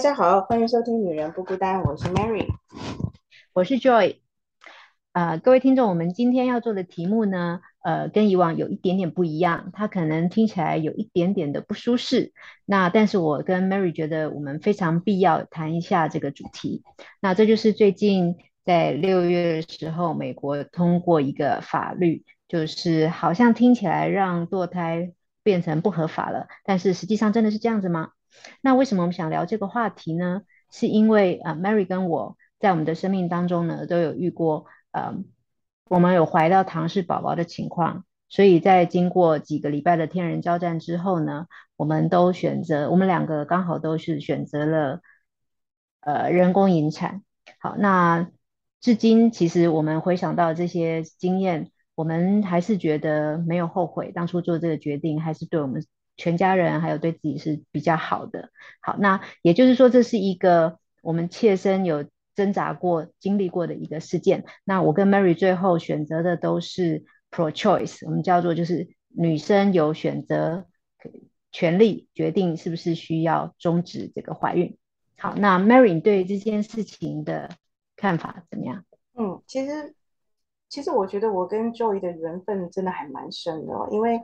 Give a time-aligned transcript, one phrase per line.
[0.00, 2.46] 大家好，欢迎收听《女人不孤单》，我是 Mary，
[3.52, 4.16] 我是 Joy。
[5.12, 12.32] 呃，各位听众，我们今天要做的题目呢，呃，跟以往有一点点不一样，它可能听起来有一点点的不舒适。
[12.64, 16.82] 那但是我跟 Mary 觉得我们非常必要谈一下这个主题。
[17.20, 28.12] 那这就是最近在六月的时候，美国通过一个法律，就是好像听起来让堕胎变成不合法了，但是实际上真的是这样子吗？
[28.60, 30.42] 那为什么我们想聊这个话题呢？
[30.72, 35.16] 是因为啊，Mary 跟我在我们的生命当中呢，都有遇过呃，
[35.88, 45.00] 我们有怀到唐氏宝宝的情况，所以在经过几个礼拜的天人交战之后呢，我们都选择，我们两个刚好都是选择了
[46.00, 47.24] 呃人工引产。
[47.58, 48.30] 好，那
[48.80, 55.84] 至今其实我们回想到这些经验，我们还是觉得没有后悔，当初做这个决定还是对我们。
[56.16, 58.50] 全家人还有对自己是比较好的。
[58.80, 64.44] 好，那也就是说，这是一个我们切身有挣扎过、经历过的一个事件。
[64.64, 70.66] 那我跟 Mary 最后选择的都是 pro choice，我们叫做就是女生有选择
[71.52, 74.76] 权利，决定是不是需要终止这个怀孕。
[75.16, 77.48] 好，那 Mary 对这件事情的
[77.96, 78.84] 看法怎么样？
[79.14, 79.94] 嗯，其实
[80.68, 84.20] 其实我觉得我跟 Joey 的缘分真的还蛮深的，因为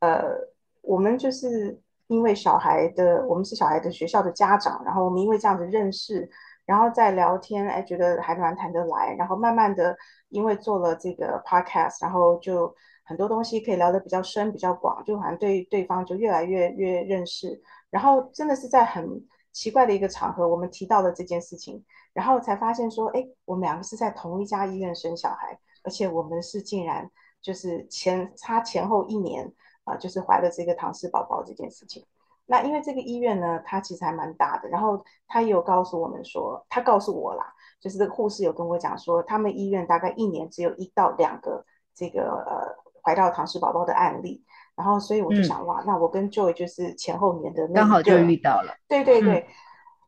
[0.00, 0.55] 呃。
[0.86, 6.30] 我们就是因为小孩的，我们是小孩的学校的家长，然后我们因为这样子认识，
[6.64, 9.96] 然后在聊天，哎，觉得还蛮谈得来，然后慢慢的，
[10.28, 12.72] 因为做了这个 podcast，然后就
[13.04, 19.04] 很多东西可以聊得比较深、比较广，就好像对对方就越来越越认识，然后真的是在很
[19.52, 27.10] 奇怪的一个场合，我们提到了这件事情，然后才发现说，哎，我们两个是在同一家医院生小孩，而且我们是竟然
[27.42, 29.52] 就是前差前后一年。
[29.86, 32.04] 啊，就是怀了这个唐氏宝宝这件事情。
[32.44, 34.68] 那因为这个医院呢，它其实还蛮大的。
[34.68, 41.64] 然后他也有告诉我们说，他告诉我啦，就是这个护士有跟我讲说，他们医院大概一年只有一到两个
[41.94, 44.44] 这个呃怀到唐氏宝宝的案例。
[44.74, 48.74] 然后所以我就想，哇，那我跟 Joy 就是前后年的刚好就遇到了。
[48.86, 49.46] 对对对。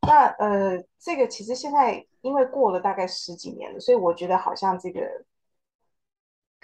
[0.06, 5.00] 那呃，这个其实现在因为过了大概十几年了，所以我觉得好像这个。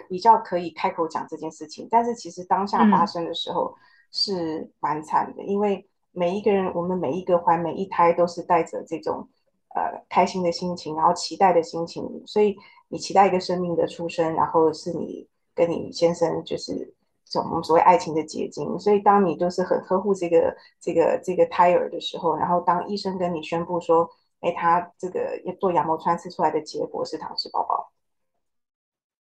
[0.09, 3.75] 比较可以开口讲这件事情，但是其实当下发生的时候
[4.11, 9.27] 是蛮惨的，因为每一个人，我们每一个怀每一胎都是带着这种
[9.75, 12.55] 呃开心的心情，然后期待的心情，所以
[12.87, 16.93] 你期待一个生命的出生，然后是你跟你先生就是
[17.25, 24.09] 这种所谓爱情的结晶，所以当你都是很呵护这个这个这个胎儿的时候，然后当医生跟你宣布说，
[24.41, 27.91] 哎，他这个做羊膜穿刺出来的结果是唐氏宝宝。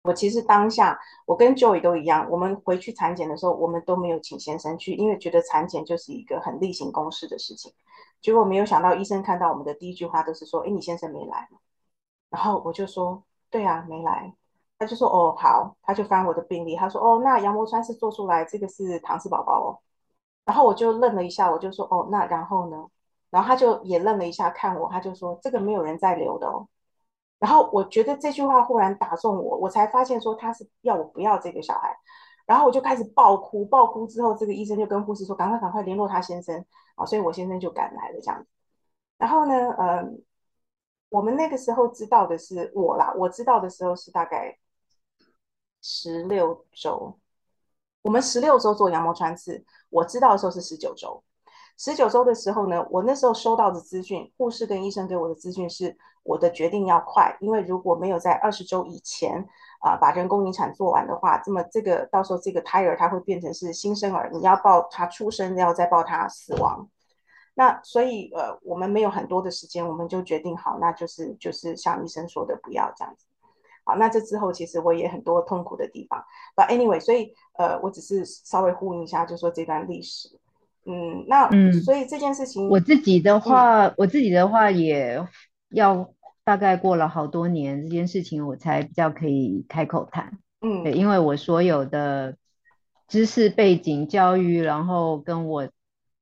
[0.02, 7.74] 我其实当下，我跟 Joy 都一样，我们回去产检的时候，我们都没有请先生去，因为觉得产检就是一个很例行公事的事情。
[8.22, 11.50] 结果没有想到，医生看到我们的第一句话都是说：“哎，你先生没来。”
[12.32, 14.34] 然后我就说：“对啊，没来。”
[14.80, 19.68] 他就说：“哦，好。”他就翻我的病历，他说：“哦，那羊膜穿刺做出来，这个是唐氏宝宝哦。”
[20.46, 22.88] 然后我就愣了一下，我就说：“哦，那然后呢？”
[23.30, 26.68] 然后他就也愣了一下看我，他就说：“这个没有人在留的哦。”
[27.40, 31.96] 然后我觉得这句话忽然打中我，我才发现说他是要我不要这个小孩，
[32.46, 38.50] 然后我就开始爆哭，爆哭之后，这个医生就跟护士说，赶快赶快联络他先生啊，所以我先生就赶来了这样子。
[39.18, 40.22] 然后呢，嗯，
[41.10, 44.58] 我们那个时候知道的是我啦，我知道的时候是大概
[45.82, 47.18] 十六周，
[48.02, 51.24] 我们十六周做羊膜穿刺，我知道的时候是十九周。
[51.82, 59.48] 十九周的时候呢，我那时候收到的资讯，护士跟医生给我的资讯是，我的决定要快，因为如果没有在二十周以前
[59.80, 66.86] 啊把人工引产做完的话，这么这个到时候这个胎儿他会变成是新生儿，你要抱他出生，要再抱他死亡。
[67.54, 73.26] 那所以呃，我们没有很多的时间，我们就决定好，那就是就是像医生说的，不要这样子。
[73.86, 76.22] 好，那这之后其实我也很多痛苦的地方
[76.58, 80.39] ，But anyway，所以呃，我只是稍微呼应一下，就说这段历史。
[80.86, 85.24] 嗯，那嗯，所以这件事情，我自己的话，我自己的话也
[85.70, 90.40] 要大概过了好多年，这件事情我才比较可以开口谈。
[90.62, 92.38] 嗯，对，因为我所有的
[93.08, 95.70] 知识背景、教育，然后跟我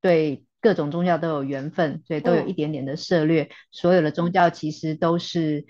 [0.02, 3.50] 对各种宗教都有缘分，所以都有一点点的涉略。
[3.72, 5.66] 所有的宗教其实都是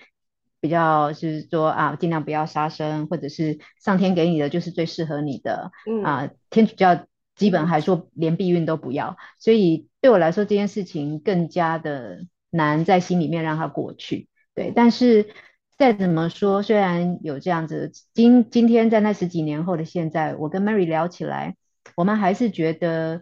[0.60, 5.72] 比较，就是说啊，尽量不要杀生，或者是上天给你的就是最适合你的。
[5.86, 7.06] 嗯啊，天主教。
[7.38, 14.28] 基本还说连避孕都不要，所以对我来说这件事情更加的难在心里面让它过去。
[14.56, 15.30] 对，但是
[15.78, 21.56] 再怎么说，虽然有这样子，今今天在那十几年后的现在，我跟 Mary 聊起来，
[21.95, 23.22] 我们还是觉得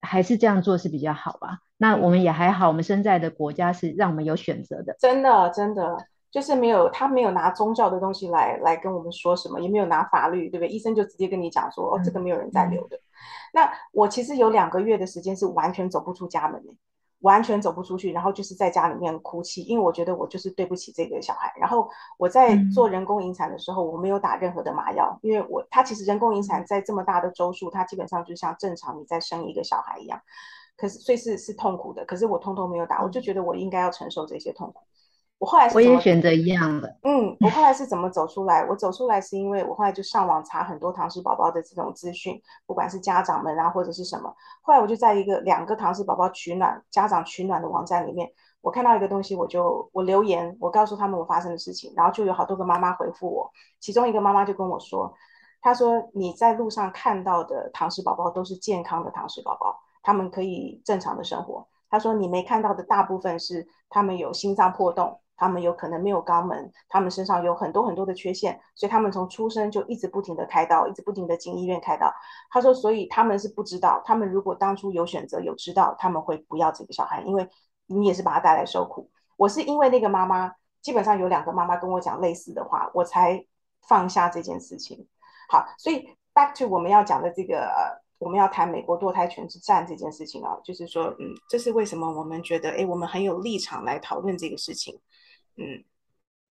[0.00, 1.58] 还是这样做是比较好吧。
[1.76, 4.96] 那我们也还好，我们身在的国家是让我们有选择的。
[4.98, 5.96] 真的，真的
[6.30, 10.68] 就是没有他没有拿宗教的东西来来跟我们说什么，也没有拿法律，对不对？
[10.68, 12.98] 医生就直接跟你讲说，哦，这个没有人在留的。
[13.52, 16.74] 那我其实有两个月的时间是完全走不出家门的。
[17.20, 21.50] 完全走不出去，然后就是在家里面哭泣，因为我觉得我就是对不起这个小孩。
[21.56, 21.88] 然后
[22.18, 30.20] 我在做人工引产的时候，我没有打任何的麻药，因为我他其实人工引产在这么大的周数，它基本上就像正常你在生一个小孩一样，
[30.76, 34.82] 可是所以是是痛苦的，可是我通通没有打，我就觉得我应该要承受这些痛苦。
[35.44, 38.64] 我后来我也选择一样的，嗯，我后来是怎么走出来？
[38.66, 44.34] 我走出来是因为我后来就上网查很多唐氏宝宝的这种资讯，不管是家长们啊或者是什么。
[44.62, 48.32] 后来我就在一个两个唐氏宝宝取暖家长取暖的网站里面，
[48.62, 53.50] 我看到一个东西，我就我留言，我告诉他们我发生的事情，然后就有好多个妈妈回复我，
[53.80, 55.12] 其中一个妈妈就跟我说，
[55.60, 61.68] 她说你在路上看到的唐氏宝宝都是健康的唐氏宝宝，他们可以正常的生活。
[61.90, 65.20] 她说你没看到的大部分是他们有心脏破洞。
[65.36, 72.12] 他们有可能没有肛门，他们身上有很多很多的缺陷，所以他们从出生就一直不停的开刀，一直不停的进医院开刀。
[72.50, 77.48] 他说，所以他们是不知道，他们如果当初有选择有知道，他们会不要这个小孩，因为
[77.86, 79.10] 你也是把他带来受苦。
[79.36, 83.44] 我是因为那个妈妈，基本上有两个妈妈跟我讲类似的话，我才
[83.88, 85.06] 放下这件事情。
[85.48, 88.02] 好，所以 back to 我们要讲的这个。
[88.18, 94.98] 我们要谈美国堕胎权之战这件事情啊，就是说，嗯，这是为什么我们觉得，哎，我们很有立场来讨论这个事情，
[95.56, 95.84] 嗯。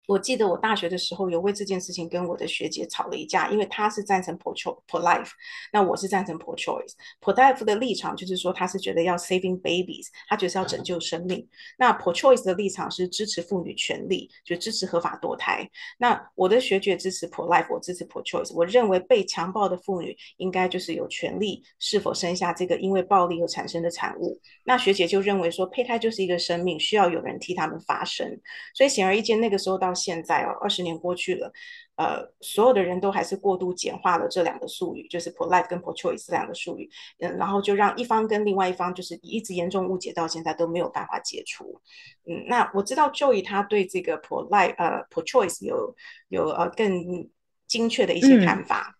[0.08, 4.54] 我记得我大学的时候有为这件事情跟我的学姐吵了一架，因为她是赞成 pro
[4.88, 5.28] pro life，
[5.70, 6.92] 那我是赞成 pro choice。
[7.20, 11.46] pro life 的立场就是说他是觉得要 saving babies，他觉得是要拯救生命。
[11.76, 15.68] 那 pro choice 的立场是支持妇女权利，就支持合法堕胎。
[15.98, 18.50] 那我的学姐支持 pro life，我支持 pro choice。
[18.54, 24.40] 我认为被强暴的妇女应该就是有权利是否生下这个因为暴力而产生的产物。
[24.64, 28.26] 那学姐就认为说胚胎就是一个生命，需要有人替他们发声。
[28.74, 31.52] 所以显而易见，那个时候到现在哦，二十年过去了，
[31.96, 41.80] 呃，所有的人都还是过度简化了这两个术语，就是 pro life 跟 pro choice 这两个术语，嗯，然后就让一方跟另外一方就是一直严重误解，到现在都没有办法解除。
[42.24, 45.94] 嗯，那我知道 Joey 他对这个 pro life 呃 pro choice 有
[46.28, 47.28] 有呃更
[47.66, 48.96] 精确的一些看法。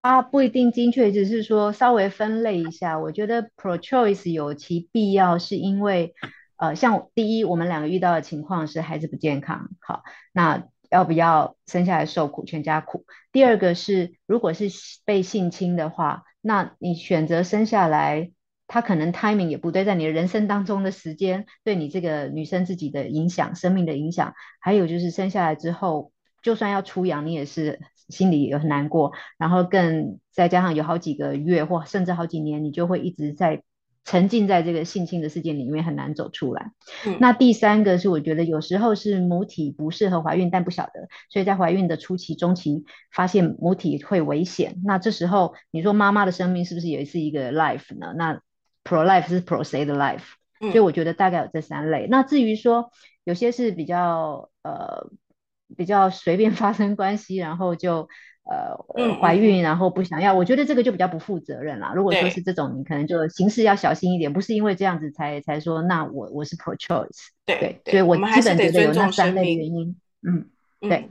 [0.00, 2.98] 啊，不一定精确，只是说稍微分类一下。
[2.98, 6.14] 我觉得 pro choice 有其必要，是因为。
[6.58, 10.02] 呃，像第一，我们两个遇到的情况是孩子不健康，好，
[10.32, 13.06] 那要不要生下来受苦，全家苦？
[13.30, 14.68] 第二个是，如果是
[15.04, 18.32] 被性侵的话，那你选择生下来，
[18.66, 26.10] 他可能 timing 也不对，在你的人生当中的时间，对你这个女生自己的影响，生命的影响，还有就是生下来之后，
[26.42, 27.78] 就算要出养，你也是
[28.08, 33.62] 心里也很难过，然后更再加上有好几个月或甚至好几年，你就会一直在。
[34.08, 36.72] 沉浸在这个性侵的世界里面很难走出来。
[37.20, 44.80] 那第三个是，我觉得有时候是母体不适合怀孕，但不晓得，所以在怀孕的初期、中期发现母体会危险。
[44.82, 48.14] 那这时候你说妈妈的生命是不是也是一个 life 呢？
[48.16, 48.40] 那
[48.82, 50.24] pro life 是 pro 谁的 life？
[50.58, 52.06] 所以我觉得大概有这三类。
[52.08, 52.90] 那至于说
[53.24, 55.10] 有些是比较呃
[55.76, 58.08] 比较随便发生关系，然后就。
[58.48, 61.92] 呃，怀孕然后不想要，我觉得这个就比较不负责任啦。
[61.94, 67.28] 如果说是这种，你可能就行事要小心一点，不是因为这样子才才说，那我我是 pro choice。
[67.44, 69.96] 对，所以我基本觉得有那三类原因。
[70.22, 70.46] 嗯，
[70.80, 71.10] 对。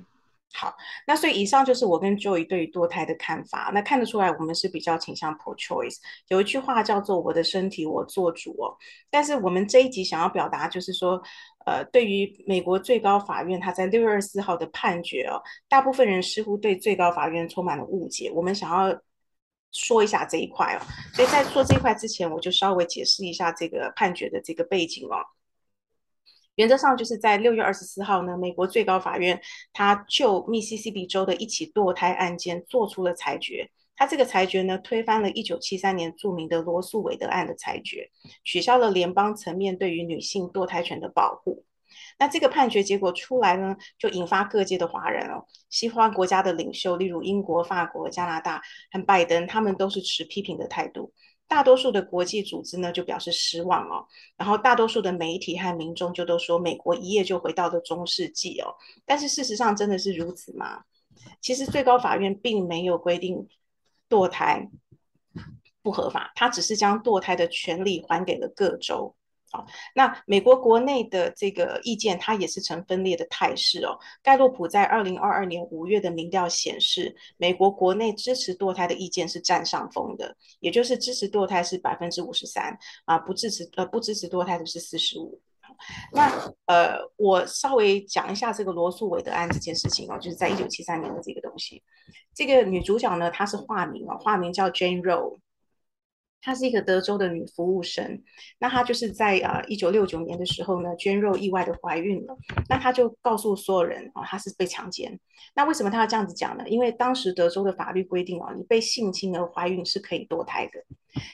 [0.53, 0.75] 好，
[1.05, 3.69] 那所以以上就是我跟 Joey 对于堕胎的看法。
[3.73, 5.97] 那看得出来，我们是比较倾向 pro choice。
[6.29, 8.75] 有一句话叫做“我的身体我做主”哦。
[9.09, 11.21] 但是我们这一集想要表达就是说。
[11.67, 15.35] 呃，对于美国最高法院他在六月二十四号的判决哦，
[15.67, 18.31] 大部分人似乎对最高法院充满了误解。
[18.33, 18.97] 我们想要
[19.73, 20.79] 说一下这一块哦，
[21.13, 25.17] 所以在说这一块之前，我就稍微解释一下这个判决的这个背景哦。
[26.57, 29.39] 原则上就是在六月二十四号呢，美国最高法院
[29.73, 33.69] 他就密西西比州的一起堕胎案件做出了裁决。
[33.95, 38.09] 他这个裁决呢，推翻了一九七三年著名的罗素韦德案的裁决，
[38.43, 41.63] 取消了联邦层面对于女性堕胎权的保护。
[42.19, 48.61] 那这个判决结果出来呢，就引发各界的华人哦，西方国家的领袖，例如英国、法国、加拿大
[48.91, 51.13] 和拜登，他们都是持批评的态度。
[51.47, 54.05] 大多数的国际组织呢，就表示失望哦。
[54.35, 58.75] 然后大多数的媒体和民众就都说，美国一夜就回到了中世纪哦。
[59.05, 60.83] 但是事实上真的是如此吗？
[61.41, 63.47] 其实最高法院并没有规定。
[64.09, 64.69] 堕胎
[65.81, 69.13] 不合法，它只是将堕胎的权利还给了各州。
[69.49, 73.97] 好，那美国国内的这个意见，它也是呈分裂的态势哦。
[74.21, 85.39] 盖洛普在二零二二年五月的民调显示，美国国内支持堕胎的意见是占上风的，也就是支持堕胎是百分之五十三啊，不支持呃不支持堕胎的是四十五。
[86.11, 86.29] 那
[86.65, 91.81] 呃，我稍微讲一下这个罗素韦德案这件事情哦，就是在一九七三年的这个东西。
[92.33, 95.37] 这个女主角呢，她是化名哦，化名叫 Jane Roe。
[96.41, 98.21] 她是一个德州的女服务生，
[98.59, 102.37] 那她就是在呃一九六九年的时候呢，娟肉意外的怀孕了，
[102.69, 105.19] 那她就告诉所有人哦，她是被强奸。
[105.53, 106.63] 那为什么她要这样子讲呢？
[106.67, 110.83] 因为当时德州的法律规定哦，你被性侵而怀孕是可以堕胎的。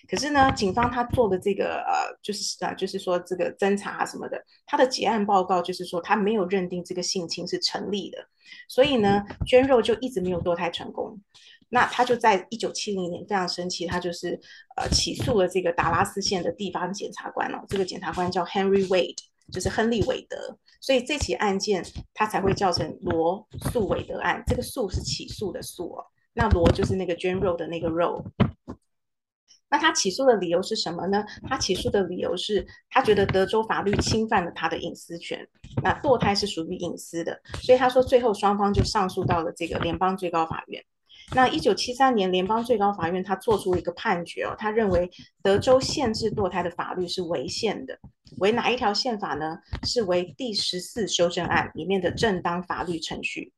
[0.08, 8.18] 可是呢，警方他做的这个呃，就是啊，就是说这个侦查什么的，他的结案报告就是说他没有认定这个性侵是成立的，
[8.68, 11.20] 所以呢，捐肉就一直没有堕胎成功。
[11.70, 14.40] 那他就在一九七零年非常生气，他就是
[14.78, 19.18] 呃起诉了这个达拉斯县的地方检察官哦，这个检察官叫 Henry Wade，
[19.52, 20.38] 就是亨利韦德，
[20.80, 24.44] 所以这起案件他才会叫成罗素韦德案。
[24.46, 28.24] 这个诉是起诉的诉哦，那罗就是那个捐肉的那个肉。
[29.74, 31.26] 那他起诉的理由是什么呢？
[31.50, 35.40] 他起诉的理由是他觉得德州法律侵犯了他的隐私权，
[35.82, 40.80] 那堕胎是属于隐私的，所以他说最后双方就上诉到了这个联邦最高法院。
[41.34, 45.10] 那一九七三年，联邦最高法院他做出一个判决哦，他认为
[45.42, 47.98] 德州限制堕胎的法律是违宪的，
[48.38, 49.58] 为哪一条宪法呢？
[49.82, 53.52] 是为第十四修正案里面的正当法律程序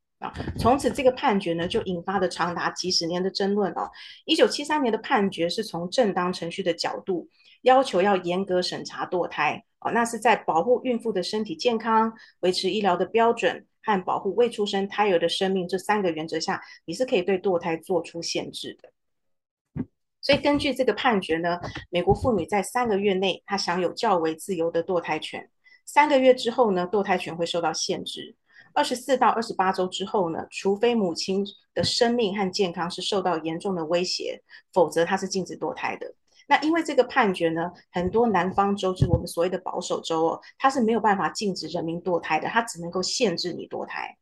[0.58, 3.90] 从此这个判决呢，就引发了长达几十年的争论哦。
[4.26, 7.28] 一九七三年的判决是从正当程序的角度，
[7.62, 13.66] 要求要严格审查堕胎哦，那是在保护孕妇的身体健康、维持医疗的标准。
[13.88, 19.86] 和保护未出生胎儿的生命这三个原则下，你是可以对堕胎做出限制的。
[20.24, 21.60] 所以根据这个判决呢，
[21.92, 25.48] 美国妇女在三个月内她享有较为自由的堕胎权，
[25.86, 28.36] 三个月之后呢，堕胎权会受到限制。
[28.76, 34.40] 二十四到二十八周之后呢，除非母亲的生命和健康是受到严重的威胁，
[34.72, 36.14] 否则她是禁止堕胎的。
[36.48, 44.16] 那因为这个判决呢，很多南方州就是我们所谓的保守州哦，它是没有办法禁止人民堕胎的，它只能够限制你堕胎。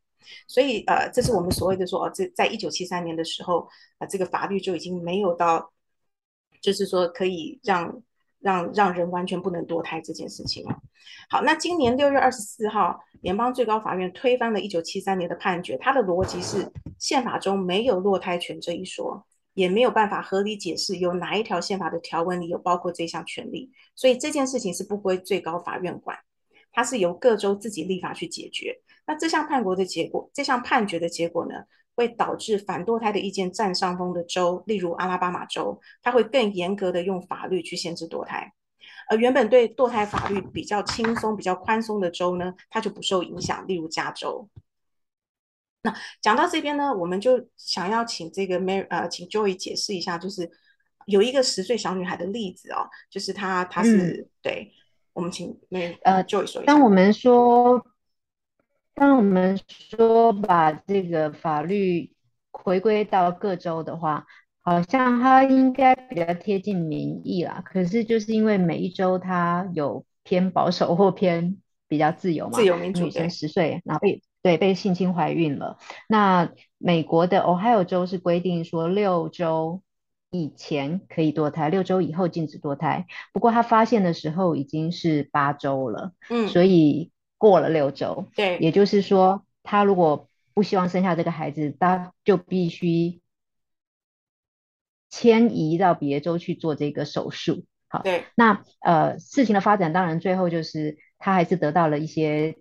[0.48, 3.68] 所以呃，这是我们所谓的说哦，这在一九七三年的时候
[3.98, 5.70] 啊，这个法律就已经没有到，
[6.62, 8.02] 就是说可以让
[8.44, 10.78] 让让人完全不能堕胎这件事情了。
[11.28, 19.26] 好，那今年六月二十四号，联邦最高法院推翻了一九七三年的判决，它的逻辑是宪法中没有堕胎权这一说。
[19.54, 26.18] 也没有办法合理解释有哪一条宪法的条文里有包括这项权利，所以这件事情是不归最高法院管，
[26.72, 28.76] 它是由各州自己立法去解决。
[29.06, 31.54] 那这项判决的结果，这项判决的结果呢，
[31.94, 38.52] 会导致反堕胎的意见占上风的州，例如阿拉巴马州，它会更严格的用法律去限制堕胎，
[39.08, 44.48] 而原本对堕胎法律比较轻松、比较宽松的州呢，它就不受影响，例如加州。
[45.82, 50.50] 那讲到这边呢，我们就想要请这个 Mary 呃，请 Joy 解释一下，就是
[51.04, 54.72] 有一个十岁小女孩的例子哦，就是她她是对，
[55.12, 56.72] 我们请 Mary 呃 Joy 说一下。
[56.72, 57.86] 当我们说，
[58.94, 62.12] 当我们说把这个法律
[62.52, 64.26] 回归到各州的话，
[64.62, 67.62] 好像它应该比较贴近民意啦。
[67.64, 71.58] 可是就是因为每一州它有偏保守或偏
[71.88, 74.22] 比较自由嘛，自由民主，女生十岁然后被。
[74.44, 75.78] 对，被性侵怀孕了。
[76.06, 79.80] 那美国的 Ohio 州是规定说，六周
[80.30, 83.06] 以前可以堕胎，六周以后禁止堕胎。
[83.32, 87.10] 不过他发现的时候已经是八周了，嗯，所以
[87.50, 88.26] 过了六周。
[88.34, 93.20] 对，也就是说，他如果不希望生下这个孩子，他就必须
[95.10, 97.64] 迁移到别州去做这个手术。
[97.88, 98.24] 好，对。
[98.34, 102.56] 那呃，事情的发展当然最后就是他还是得到了一些。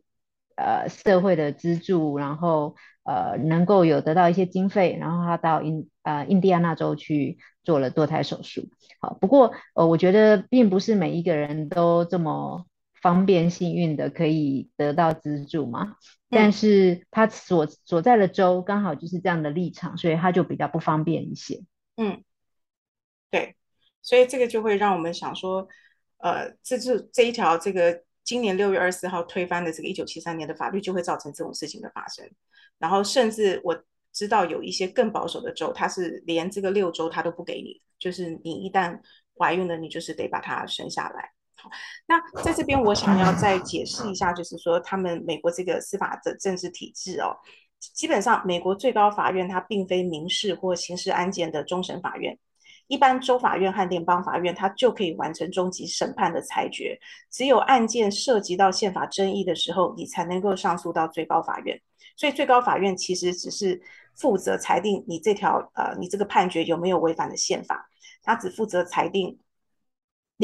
[0.56, 8.70] 呃，社会的资助，然后呃，能够有得到一些经费，然后他到印呃印第安纳州去做了堕胎手术。
[9.00, 12.68] 好，不过呃，我觉得并不是每一个人都这么
[13.04, 15.98] 方便幸运的可以得到资助嘛。
[16.30, 21.62] 但是他所所在的州刚好就是这样的立场，所以他就比较不方便一些。
[21.98, 22.24] 嗯，
[23.30, 23.56] 对，
[24.02, 25.68] 所以这个就会让我们想说，
[26.18, 28.04] 呃，这是这一条这个。
[28.26, 32.26] 今年六月二十四号推翻的这个一九七三年的法律，就会造成这种事情的发生。
[32.80, 33.84] 然后，甚至我
[34.14, 38.98] 知道有一些更保守的州，它是连这个六周它都不给你，就是你一旦
[39.38, 41.32] 怀孕了，你就是得把它生下来。
[42.08, 47.36] 那在这边我想要再解释一下，就是说他们美国这个司法的政治体制哦，
[47.94, 52.38] 基本上美国最高法院它并非民事或刑事案件的终审法院。
[52.88, 57.00] 一般州法院和联邦法院它就可以完成终极审判的裁决，
[57.32, 61.82] 只有案件涉及到宪法争议的时候，你才能够上诉到最高法院。
[62.18, 63.82] 所以最高法院其实只是
[64.16, 67.90] 负责裁定你这条呃你这个判决有没有违反了宪法，
[68.22, 69.40] 他只负责裁定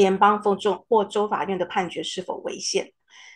[0.00, 2.90] 联邦或州或州法院的判决是否违宪。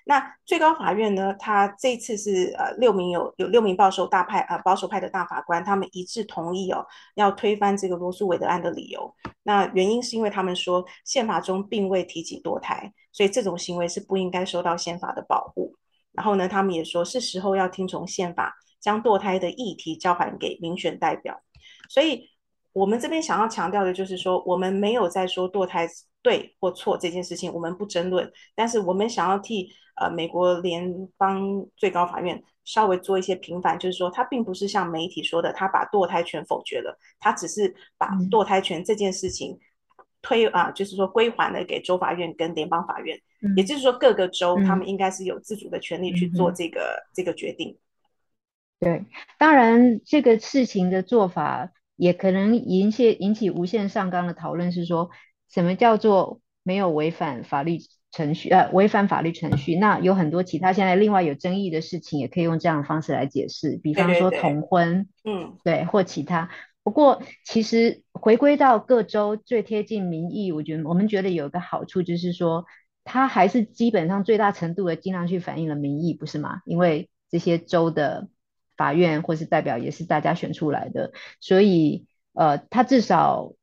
[0.06, 1.34] 那最高法院呢？
[1.38, 9.14] 他这次是呃六名有有六名保守大派呃保守派的大法官，他们一致同意哦，要推翻这个罗素韦德案的理由。
[9.42, 15.74] 那原因是因为他们说宪法中并未提及堕胎，所以这种行为是不应该受到宪法的保护。
[16.12, 21.40] 然后呢，他们也说是时候要听从宪法，将堕胎的议题交还给民选代表。
[21.88, 22.28] 所以
[22.74, 25.88] 我们这边想要强调的就是说，我们没有在说堕胎
[26.24, 29.70] 对或错这件事情，我们不争论，但是我们想要替。
[29.96, 39.56] 呃，美国联邦最高法院稍微做一些平反，就是说，他并不是像媒体说的，他把堕胎权否决了，他只是把堕胎权这件事情
[40.20, 43.16] 推啊，就是说归还了给州法院跟联邦法院，
[43.56, 47.78] 也就是说，各个州他们应该是有自主的权利去做这个这个决定。
[48.80, 49.04] 对，
[49.38, 55.10] 当然这个事情的做法也可能引起引起无限上纲的讨论，是说
[55.50, 57.78] 什么叫做没有违反法律？
[58.16, 66.48] 程序呃违反法律程序，那有很多其他现在另外有争议的事情，也可以用这样的方式来解释，比方说同婚，嗯，对，或其他。
[66.84, 72.64] 不过其实回归到各州最贴近民意，我觉得我们觉得有一个好处就是说，
[73.02, 76.60] 它还是基本上最大程度的尽量去反映了民意，不是吗？
[76.66, 78.28] 因为这些州的
[78.76, 81.10] 法院或是代表也是大家选出来的，
[81.40, 83.54] 所以呃，它至少。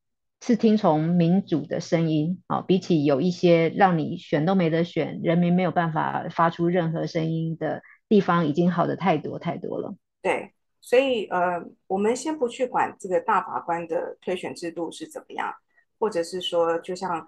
[0.44, 9.94] 是听从民主的声音啊，比起有一些让你选都没得选，人民没有办法发出任何声音的地方，已经好的太多太多了。
[10.24, 15.54] 对，所以呃，我们先不去管这个大法官的推选制度是怎么样，
[16.00, 17.28] 或者是说，就像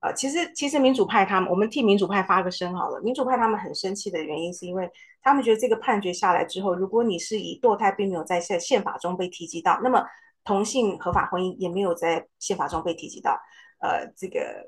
[0.00, 2.98] 呃，其实其实民主派他们，我们替民主派发个声好了。
[3.02, 10.02] 民主派他们很生气的原因，是因为他们觉得这个判决下来之后，如果你是以堕胎并没有在宪宪法中被提及到，那么。
[10.44, 13.40] 同性合法婚姻也没有在宪法中被提及到，
[13.80, 14.62] 呃，这个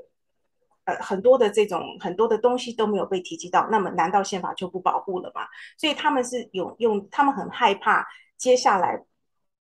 [0.85, 5.43] 呃很多的这种很多的东西都没有被提及到，那么难道宪法就不保护了吗？
[5.77, 8.07] 所以他们是有用，他们很害怕
[8.39, 9.05] 接下来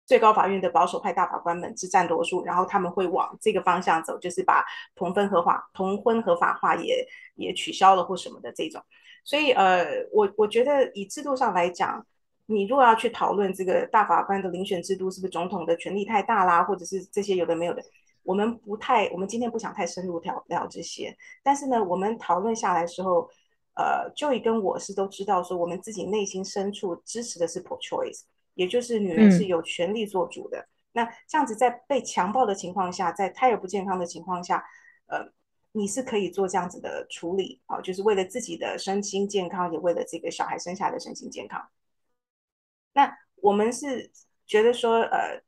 [0.07, 8.83] 最高法院的保守派大法官们是占多数，然后他们会往这个方向走，就是把同婚合法同婚合法化也也取消了或什么的这种。
[9.23, 12.03] 所以呃，我我觉得以制度上来讲。
[12.51, 17.81] 你如果要去讨论这个大法官的遴选制度是不是总统的权力太大啦，或者是这些有的没有的，
[18.23, 21.15] 我们不太，我们今天不想太深入聊聊这些。
[21.41, 23.29] 但是呢，我们讨论下来的时候，
[23.75, 28.21] 呃，Joy 跟我是都知道说，我们自己内心深处支持的是 pro-choice，
[28.55, 30.67] 也就是女人是有权利做主的。
[30.93, 34.63] 那这样子在被强暴的情况下，在胎儿不健康的情况下，
[35.07, 35.25] 呃，
[35.71, 41.65] 你是可以做这样子的处理啊，就是为了自己的身心健康，也为了这个小孩生下来的身心健康。
[42.93, 44.11] 那我们是
[44.45, 45.41] 觉得说，呃，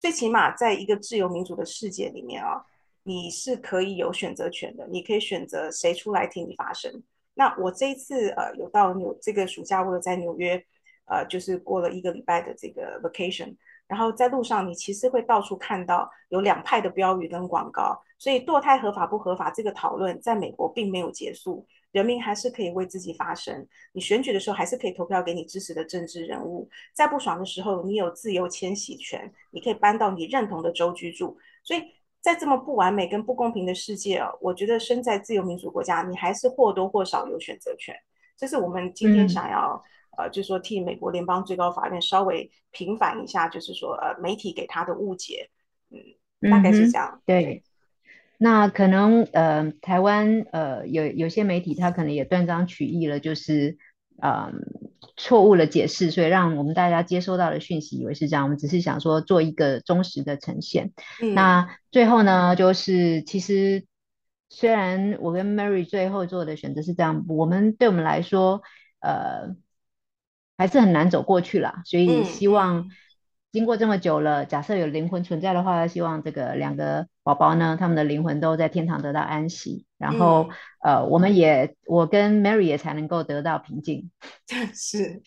[0.00, 2.64] 最起码在一个自由民主的世界里面啊，
[3.02, 7.02] 你是可以有选择权的，你可以选择谁出来替你发声。
[7.34, 10.64] 那我这一次呃有到纽这个暑假，我有在纽约，
[11.04, 13.54] 呃，就是过了一个礼拜的这个 vacation，
[13.86, 21.66] 然后在路上你其实会到处看到有两派的标语跟广告，所以堕胎合法不合法这个讨论在美国并没有结束。
[21.96, 26.68] 人民还是可以为自己发声，你选举的时候还是可以投票给你支持的政治人物。
[26.92, 31.38] 在不爽的时候，你有自由迁徙权，你可以搬到你认同的州居住。
[31.64, 31.82] 所以
[32.20, 37.96] 在这么不完美跟不公平的世界哦，我觉得身在自由民主国家，你还是或多或少有选择权。
[38.36, 39.82] 这是我们今天想要
[40.18, 45.48] 呃，就是说替美国联邦最高法院稍微平反一下，就是说呃，媒体给他的误解，
[45.90, 47.62] 嗯，大概是这样，对。
[48.38, 53.78] 那可能呃，台湾呃有有些媒体他可能也断章取义了，就是
[54.20, 54.52] 呃
[55.16, 58.44] 错误的解释，所以让我们大家接收到的讯息以为是这样。
[58.44, 60.92] 我们只是想说做一个忠实的呈现。
[61.34, 63.86] 那最后呢，就是其实
[64.48, 68.62] 虽然我跟 Mary 最后做的选择是这样，我们对我们来说
[69.00, 69.56] 呃
[70.58, 72.88] 还是很难走过去啦，所以希望。
[73.52, 80.50] 经过这么久了，假设有灵魂存在的话，希望这个两个宝宝呢，他们的灵魂都在天堂得到安息，然后
[80.82, 84.10] 呃，我们也我跟 Mary 也才能够得到平静。
[84.74, 85.22] 是，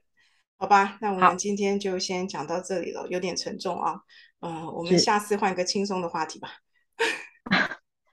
[0.56, 4.00] 好吧，那我们今天就先讲到这里了，有点沉重啊，
[4.40, 6.48] 呃，我们下次换个轻松的话题吧。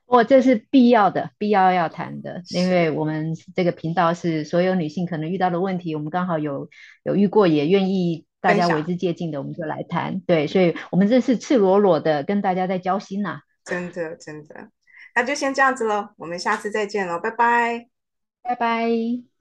[0.06, 6.68] 我 这是必要的，必要要谈的，因为我们这个频道是所有女性可能遇到的问题，我们刚好有
[7.04, 8.26] 有遇过，也愿意。
[8.44, 10.20] 大家为之接近的，我们就来谈。
[10.20, 13.40] 对，所以我们这是赤裸裸的跟大家在交心呐。
[13.64, 14.68] 真的，真的，
[15.16, 17.88] 那就先这样子喽，我们下次再见喽，拜拜，
[18.42, 19.33] 拜拜。